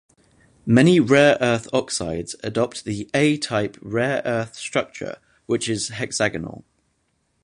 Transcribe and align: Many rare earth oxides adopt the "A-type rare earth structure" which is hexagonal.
Many 0.65 0.99
rare 0.99 1.37
earth 1.39 1.69
oxides 1.71 2.35
adopt 2.43 2.85
the 2.85 3.07
"A-type 3.13 3.77
rare 3.83 4.23
earth 4.25 4.55
structure" 4.55 5.17
which 5.45 5.69
is 5.69 5.89
hexagonal. 5.89 6.65